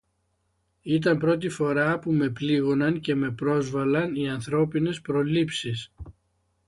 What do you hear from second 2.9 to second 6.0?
και με πρόσβαλλαν οι ανθρώπινες προλήψεις.